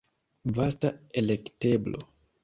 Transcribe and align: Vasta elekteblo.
Vasta 0.59 0.89
elekteblo. 1.21 2.01